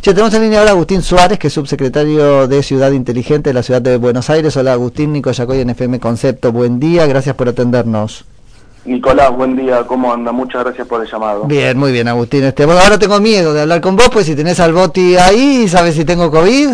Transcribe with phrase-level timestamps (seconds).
[0.00, 3.54] Che, tenemos en línea ahora a Agustín Suárez, que es subsecretario de Ciudad Inteligente de
[3.54, 4.56] la Ciudad de Buenos Aires.
[4.56, 6.52] Hola Agustín, Nico Yacoy en FM Concepto.
[6.52, 8.24] Buen día, gracias por atendernos.
[8.86, 10.32] Nicolás, buen día, ¿cómo anda?
[10.32, 11.44] Muchas gracias por el llamado.
[11.44, 12.44] Bien, muy bien, Agustín.
[12.44, 15.68] Este, bueno, ahora tengo miedo de hablar con vos, pues si tenés al Boti ahí,
[15.68, 16.70] ¿sabes si tengo COVID?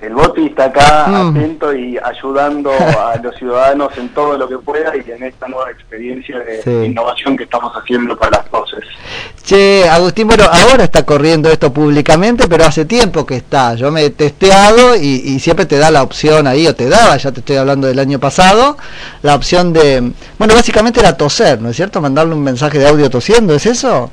[0.00, 1.36] El Boti está acá mm.
[1.36, 5.70] atento y ayudando a los ciudadanos en todo lo que pueda y en esta nueva
[5.70, 8.84] experiencia de innovación que estamos haciendo para las voces.
[9.42, 13.74] Che, Agustín, bueno, ahora está corriendo esto públicamente, pero hace tiempo que está.
[13.76, 17.30] Yo me he testeado y, siempre te da la opción ahí, o te daba, ya
[17.30, 18.76] te estoy hablando del año pasado,
[19.22, 22.00] la opción de, bueno, básicamente era toser, ¿no es cierto?
[22.00, 24.10] Mandarle un mensaje de audio tosiendo, ¿es eso?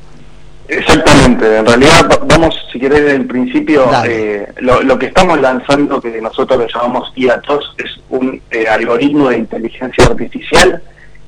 [0.68, 6.22] Exactamente, en realidad vamos, si querés, desde el principio, eh, lo, que estamos lanzando, que
[6.22, 10.82] nosotros lo llamamos IATOS, es un eh, algoritmo de inteligencia artificial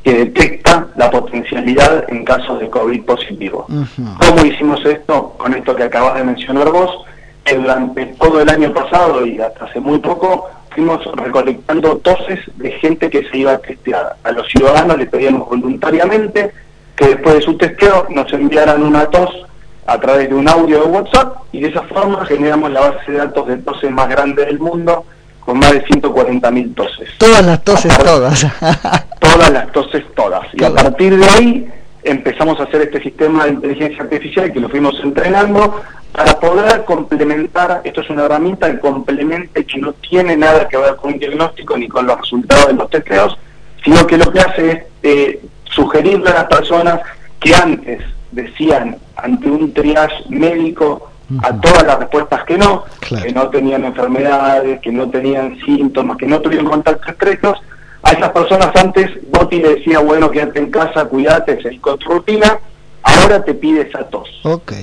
[0.04, 3.66] que detecta la potencialidad en casos de COVID positivo.
[3.68, 5.34] ¿Cómo hicimos esto?
[5.38, 7.06] Con esto que acabas de mencionar vos,
[7.54, 13.10] durante todo el año pasado y hasta hace muy poco, fuimos recolectando toses de gente
[13.10, 14.16] que se iba a testear.
[14.24, 16.52] A los ciudadanos les pedíamos voluntariamente
[16.96, 19.46] que después de su testeo nos enviaran una tos
[19.86, 23.18] a través de un audio de WhatsApp y de esa forma generamos la base de
[23.20, 25.06] datos de toses más grande del mundo
[25.42, 27.10] con más de 140.000 toses.
[27.20, 28.48] Todas las toses, todas.
[29.20, 30.48] todas las toses, todas.
[30.54, 31.72] Y a partir de ahí
[32.04, 37.82] empezamos a hacer este sistema de inteligencia artificial que lo fuimos entrenando para poder complementar,
[37.84, 41.78] esto es una herramienta de complemente que no tiene nada que ver con un diagnóstico
[41.78, 43.38] ni con los resultados de los testeos,
[43.84, 45.42] sino que lo que hace es eh,
[45.76, 47.02] sugerirle a las personas
[47.40, 53.50] que antes decían ante un triage médico a todas las respuestas que no, que no
[53.50, 57.58] tenían enfermedades, que no tenían síntomas, que no tuvieron contactos estrechos,
[58.04, 62.10] a esas personas antes Boti le decía, bueno, quédate en casa, cuídate, seguí con tu
[62.10, 62.60] rutina,
[63.02, 64.30] ahora te pide esa tos.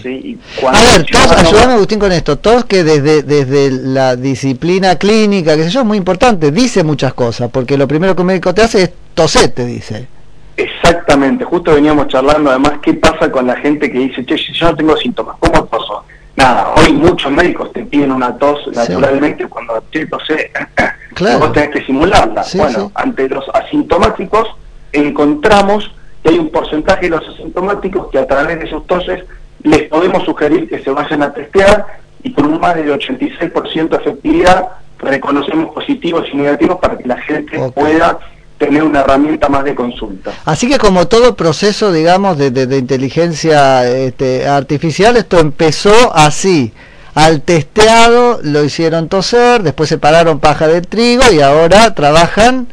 [0.02, 0.38] ¿sí?
[0.66, 5.64] a ver, tos, ayúdame Agustín con esto, tos que desde, desde la disciplina clínica, que
[5.64, 8.62] sé yo, es muy importante, dice muchas cosas, porque lo primero que un médico te
[8.62, 10.08] hace es toser, te dice.
[10.56, 14.76] Exactamente, justo veníamos charlando además qué pasa con la gente que dice, che, yo no
[14.76, 16.04] tengo síntomas, ¿cómo pasó?
[16.36, 20.50] Nada, hoy muchos médicos te piden una tos naturalmente cuando te tose,
[21.14, 21.38] claro.
[21.40, 22.44] vos tenés que simularla.
[22.54, 24.48] bueno, ante los asintomáticos
[24.92, 25.90] encontramos
[26.22, 29.24] que hay un porcentaje de los asintomáticos que a través de esos toses
[29.62, 31.86] les podemos sugerir que se vayan a testear
[32.22, 34.68] y con un más del 86% de efectividad
[34.98, 38.18] reconocemos positivos y negativos para que la gente pueda
[38.62, 40.30] tener una herramienta más de consulta.
[40.44, 46.72] Así que como todo proceso, digamos, de, de, inteligencia este, artificial, esto empezó así.
[47.14, 52.68] Al testeado lo hicieron toser, después separaron paja de trigo y ahora trabajan,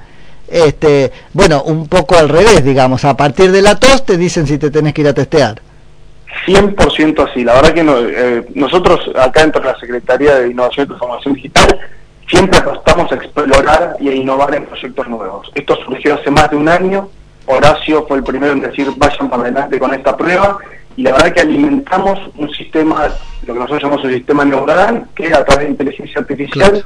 [0.48, 3.04] este, bueno, un poco al revés, digamos.
[3.04, 5.60] A partir de la tos te dicen si te tenés que ir a testear.
[6.46, 7.44] 100% así.
[7.44, 11.80] La verdad que eh, nosotros acá dentro de la Secretaría de Innovación y Transformación Digital
[12.30, 12.80] siempre explorar
[14.00, 15.52] y a innovar en proyectos nuevos.
[15.56, 17.10] Esto surgió hace más de un año,
[17.46, 20.60] Horacio fue el primero en decir vayan para adelante con esta prueba
[20.96, 23.08] y la verdad que alimentamos un sistema,
[23.46, 26.86] lo que nosotros llamamos el sistema neuronal, que a través de inteligencia artificial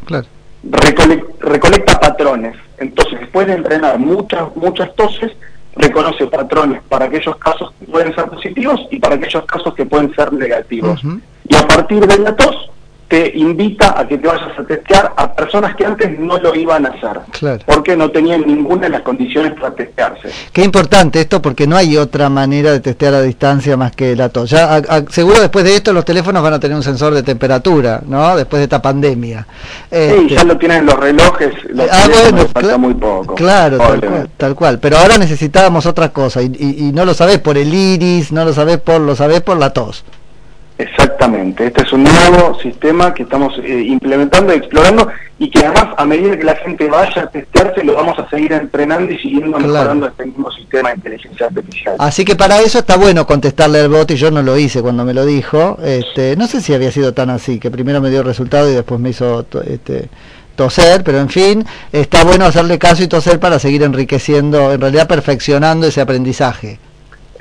[1.39, 2.55] recolecta patrones.
[2.77, 5.31] Entonces, después de entrenar muchas, muchas toses,
[5.75, 10.13] reconoce patrones para aquellos casos que pueden ser positivos y para aquellos casos que pueden
[10.15, 11.01] ser negativos.
[11.47, 12.69] Y a partir de la tos,
[13.13, 16.83] te invita a que te vayas a testear a personas que antes no lo iban
[16.87, 20.31] a hacer, porque no tenían ninguna de las condiciones para testearse.
[20.51, 24.29] Qué importante esto, porque no hay otra manera de testear a distancia más que la
[24.29, 24.49] tos.
[24.49, 24.81] Ya,
[25.11, 28.35] seguro después de esto los teléfonos van a tener un sensor de temperatura, ¿no?
[28.35, 29.45] Después de esta pandemia.
[29.91, 32.09] sí, este, ya lo tienen los relojes, los ah,
[32.51, 33.35] falta muy poco.
[33.35, 33.77] Claro,
[34.37, 37.71] tal cual, Pero ahora necesitábamos otra cosa, y, y, y no lo sabés por el
[37.71, 40.03] iris, no lo sabés por, lo sabés por la tos.
[40.83, 45.95] Exactamente, este es un nuevo sistema que estamos eh, implementando y explorando y que además
[45.97, 49.59] a medida que la gente vaya a testearse lo vamos a seguir entrenando y siguiendo
[49.59, 51.95] mejorando este mismo sistema de inteligencia artificial.
[51.99, 55.05] Así que para eso está bueno contestarle al bot y yo no lo hice cuando
[55.05, 55.77] me lo dijo.
[55.81, 58.99] Este, no sé si había sido tan así, que primero me dio resultado y después
[58.99, 60.09] me hizo este,
[60.57, 65.07] toser, pero en fin, está bueno hacerle caso y toser para seguir enriqueciendo, en realidad
[65.07, 66.77] perfeccionando ese aprendizaje.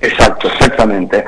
[0.00, 1.24] Exacto, exactamente.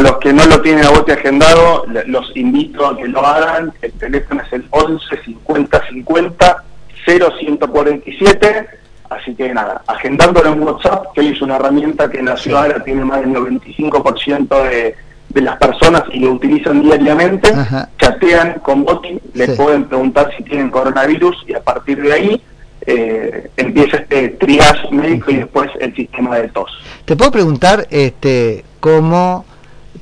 [0.00, 3.70] Para los que no lo tienen a bote agendado, los invito a que lo hagan.
[3.82, 6.64] El teléfono es el 11 50 50
[7.04, 8.66] 0147.
[9.10, 13.04] Así que nada, agendándolo en WhatsApp, que es una herramienta que en la ciudad tiene
[13.04, 14.94] más del 95% de,
[15.28, 17.52] de las personas y lo utilizan diariamente,
[17.98, 22.42] chatean con Boti, les pueden preguntar si tienen coronavirus y a partir de ahí
[22.86, 26.70] eh, empieza este triage médico y después el sistema de tos.
[27.04, 29.44] Te puedo preguntar este cómo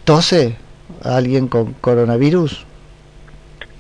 [0.04, 0.56] tose
[1.02, 2.66] alguien con coronavirus?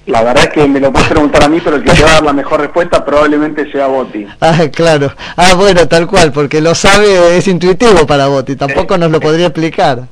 [0.08, 2.08] La verdad es que me lo puedes preguntar a mí, pero el que te va
[2.08, 4.26] a dar la mejor respuesta probablemente sea Boti.
[4.40, 5.12] Ah, claro.
[5.36, 9.46] Ah, bueno, tal cual, porque lo sabe, es intuitivo para Boti, tampoco nos lo podría
[9.46, 10.04] explicar.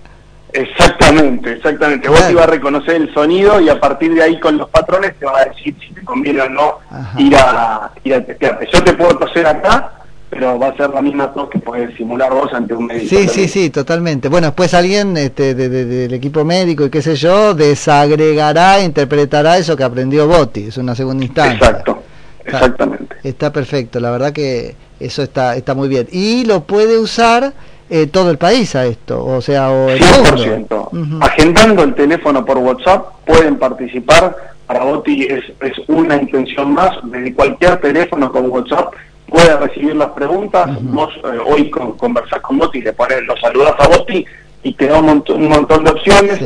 [0.53, 2.09] Exactamente, exactamente.
[2.11, 5.25] Boti va a reconocer el sonido y a partir de ahí con los patrones te
[5.25, 6.79] va a decir si te conviene o no
[7.17, 8.69] ir a, ir a testearte.
[8.71, 9.93] Yo te puedo toser acá,
[10.31, 13.09] pero va a ser la misma tos que puedes simular vos ante un médico.
[13.09, 14.29] Sí, sí, sí, totalmente.
[14.29, 19.85] Bueno, después alguien este, del equipo médico y qué sé yo, desagregará, interpretará eso que
[19.85, 21.55] aprendió Boti, es una segunda instancia.
[21.55, 22.03] Exacto,
[22.45, 23.17] exactamente.
[23.23, 26.09] Está, perfecto, la verdad que eso está, está muy bien.
[26.11, 27.53] Y lo puede usar
[27.89, 31.19] eh, todo el país a esto, o sea, o el 100%.
[31.21, 34.37] Agendando el teléfono por WhatsApp, pueden participar.
[34.67, 38.93] Para Boti es, es una intención más, desde cualquier teléfono con WhatsApp
[39.29, 43.75] puede recibir las preguntas, vos eh, hoy con, conversás con Boti, le pones, lo saludas
[43.79, 44.25] a Boti
[44.63, 46.41] y te da un, montón, un montón de opciones.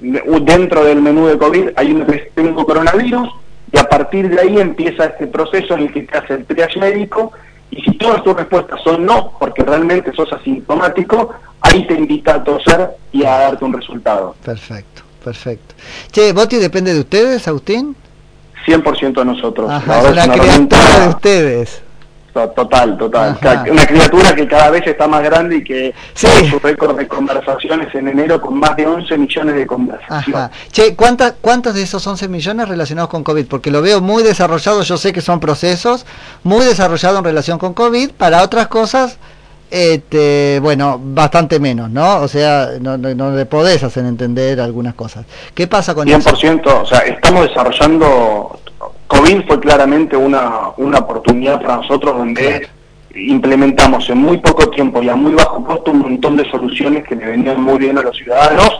[0.00, 3.28] Dentro del menú de COVID hay un que tengo coronavirus
[3.72, 6.80] y a partir de ahí empieza este proceso en el que te hace el triage
[6.80, 7.32] médico
[7.70, 12.44] y si todas tus respuestas son no, porque realmente sos asintomático, ahí te invita a
[12.44, 14.34] toser y a darte un resultado.
[14.44, 15.74] Perfecto, perfecto.
[16.10, 17.96] Che, ¿Boti depende de ustedes, Agustín?
[18.66, 19.70] 100% de nosotros.
[19.70, 21.82] Ajá, la criatura de ustedes.
[22.32, 23.38] Total, total.
[23.70, 26.26] Una criatura que cada vez está más grande y que sí.
[26.48, 30.50] su récord de conversaciones en enero con más de 11 millones de conversaciones.
[30.70, 33.46] Che, ¿cuántas, ¿cuántos de esos 11 millones relacionados con COVID?
[33.46, 36.06] Porque lo veo muy desarrollado, yo sé que son procesos
[36.42, 39.18] muy desarrollados en relación con COVID, para otras cosas,
[39.70, 42.20] este, bueno, bastante menos, ¿no?
[42.20, 45.26] O sea, no, no, le podés hacer entender algunas cosas.
[45.54, 48.58] ¿Qué pasa con 100%, o sea, estamos desarrollando
[49.12, 52.66] COVID fue claramente una, una oportunidad para nosotros donde
[53.14, 57.14] implementamos en muy poco tiempo y a muy bajo costo un montón de soluciones que
[57.14, 58.70] le venían muy bien a los ciudadanos.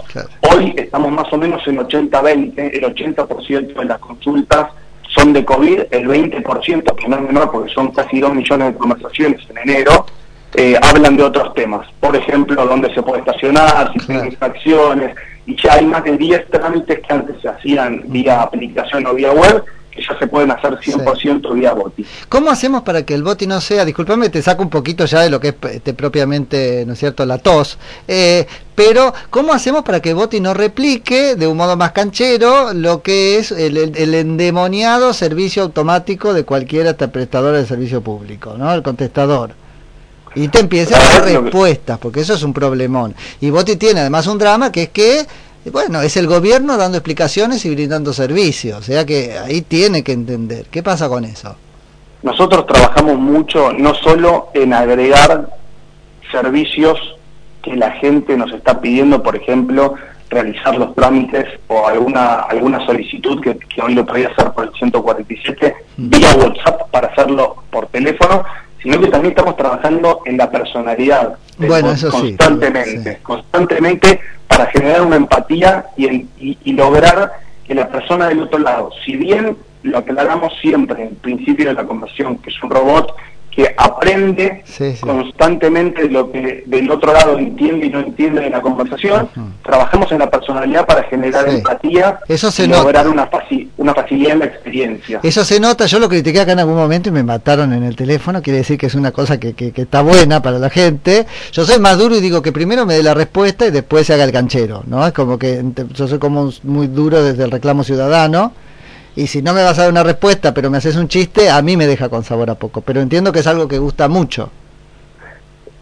[0.51, 4.69] Hoy estamos más o menos en 80-20, el 80% de las consultas
[5.09, 8.79] son de COVID, el 20%, que no es menor porque son casi 2 millones de
[8.79, 10.07] conversaciones en enero,
[10.55, 11.87] eh, hablan de otros temas.
[12.01, 15.15] Por ejemplo, dónde se puede estacionar, si tiene infracciones,
[15.45, 19.33] y ya hay más de 10 trámites que antes se hacían vía aplicación o vía
[19.33, 22.05] web que ya se pueden hacer 100% vía boti.
[22.29, 25.31] ¿Cómo hacemos para que el boti no sea, discúlpame, te saco un poquito ya de
[25.31, 27.79] lo que es este, propiamente, ¿no es cierto?, la tos,
[28.09, 32.73] eh, pero ¿cómo hacemos para que el boti no replique de un modo más canchero
[32.73, 33.77] lo que es el,
[34.15, 39.55] endemoniado servicio automático de cualquier prestador de servicio público, ¿no?, el contestador?
[40.35, 43.15] Y te empieza a dar respuestas, porque eso es un problemón.
[43.43, 45.27] Y Boti tiene además un drama que es que
[45.71, 50.13] bueno, es el gobierno dando explicaciones y brindando servicios, o sea que ahí tiene que
[50.13, 50.67] entender.
[50.71, 51.57] ¿Qué pasa con eso?
[52.23, 55.49] Nosotros trabajamos mucho no solo en agregar
[56.31, 56.99] servicios
[57.63, 59.95] que la gente nos está pidiendo, por ejemplo,
[60.31, 65.75] realizar los trámites o alguna alguna solicitud que, hoy lo podía hacer por el 147
[65.97, 66.09] mm.
[66.09, 68.45] vía WhatsApp para hacerlo por teléfono,
[68.83, 74.21] sino que también estamos trabajando en la personalidad bueno, eso constantemente, constantemente
[74.67, 77.33] generar una empatía y, y, lograr
[77.67, 81.75] que la persona del otro lado, si bien lo aclaramos siempre en el principio de
[81.75, 83.15] la conversación, que es un robot
[83.55, 84.65] que aprende
[85.01, 89.29] constantemente lo que del otro lado entiende y no entiende de la conversación.
[89.63, 93.29] Trabajamos en la personalidad para generar empatía Eso se y lograr una,
[93.77, 95.21] una facilidad en la experiencia.
[95.23, 97.95] Eso se nota, yo lo critiqué acá en algún momento y me mataron en el
[97.95, 101.27] teléfono, quiere decir que es una cosa que, que, está buena para la gente.
[101.53, 104.15] Yo soy más duro y digo que primero me dé la respuesta y después se
[104.15, 105.07] haga el canchero, ¿no?
[105.07, 108.53] Es como que yo soy como muy duro desde el reclamo ciudadano
[109.15, 111.61] y si no me vas a dar una respuesta, pero me haces un chiste, a
[111.63, 112.81] mí me deja con sabor a poco.
[112.81, 114.51] Pero entiendo que es algo que gusta mucho.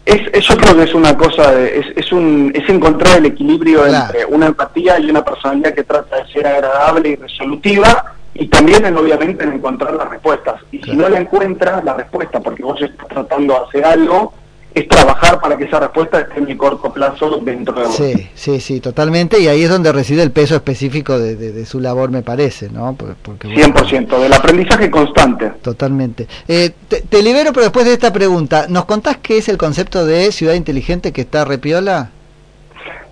[0.04, 4.24] Es, yo creo que es una cosa, es, es, un, es encontrar el equilibrio entre
[4.24, 8.96] una empatía y una personalidad que trata de ser agradable y resolutiva, y también en,
[8.96, 10.62] obviamente en encontrar las respuestas.
[10.72, 14.32] Y si no la encuentras, la respuesta, porque vos estás tratando de hacer algo,
[14.74, 18.60] es trabajar para que esa respuesta esté en el corto plazo dentro de Sí, sí,
[18.60, 22.70] sí, totalmente, y ahí es donde reside el peso específico de, su labor, me parece,
[22.70, 22.94] ¿no?
[22.94, 25.50] Porque, 100%, del aprendizaje constante.
[25.62, 26.26] Totalmente.
[26.46, 30.30] Eh, te, libero, pero después de esta pregunta, ¿nos contás qué es el concepto de
[30.32, 32.10] ciudad inteligente que está repiola?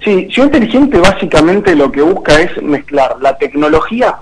[0.05, 4.17] Sí, ciudad inteligente básicamente lo que busca es mezclar la tecnología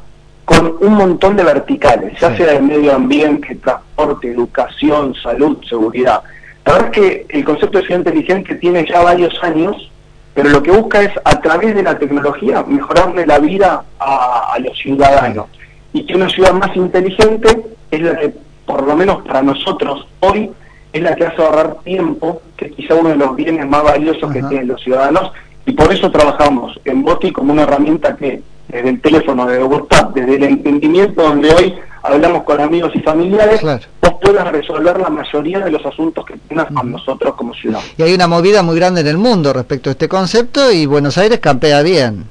[0.47, 6.23] con un montón de verticales, ya sea de medio ambiente, transporte, educación, salud, seguridad.
[6.66, 9.88] La verdad es que el concepto de ciudad inteligente tiene ya varios años,
[10.35, 14.76] pero lo que busca es, a través de la tecnología, mejorarle la vida a, los
[14.76, 15.46] ciudadanos.
[15.92, 18.35] Y que una ciudad más inteligente es la que,
[18.66, 20.50] por lo menos para nosotros hoy,
[20.92, 24.32] es la que hace ahorrar tiempo, que es quizá uno de los bienes más valiosos
[24.32, 25.30] que tienen los ciudadanos,
[25.66, 28.42] y por eso trabajamos en Boti como una herramienta que
[28.76, 33.62] desde el teléfono, desde WhatsApp, desde el entendimiento donde hoy hablamos con amigos y familiares,
[33.62, 37.80] vos puedas resolver la mayoría de los asuntos que tengas con nosotros como ciudad.
[37.97, 41.16] Y hay una movida muy grande en el mundo respecto a este concepto y Buenos
[41.16, 42.25] Aires campea bien.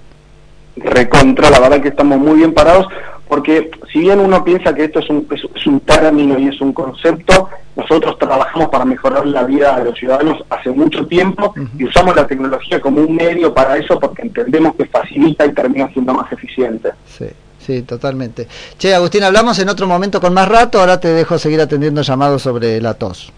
[0.78, 2.88] Recontra, la verdad que estamos muy bien parados
[3.28, 6.74] porque si bien uno piensa que esto es un, es, un término y es un
[6.74, 12.16] concepto, nosotros trabajamos para mejorar la vida de los ciudadanos hace mucho tiempo y usamos
[12.16, 16.32] la tecnología como un medio para eso porque entendemos que facilita y termina siendo más
[16.32, 16.92] eficiente.
[17.08, 17.28] Sí.
[17.66, 18.48] Sí, totalmente.
[18.78, 22.44] Che, Agustín, hablamos en otro momento con más rato, ahora te dejo seguir atendiendo llamados
[22.44, 23.34] sobre la tos.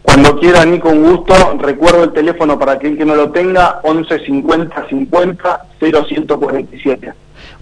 [0.00, 1.34] Cuando quiera, Nico, un gusto.
[1.58, 7.12] Recuerdo el teléfono para quien que no lo tenga, 11 50 50 0147.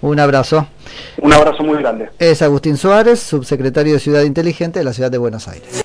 [0.01, 0.67] Un abrazo.
[1.17, 2.09] Un abrazo muy grande.
[2.19, 5.81] Es Agustín Suárez, subsecretario de Ciudad Inteligente de la Ciudad de Buenos Aires.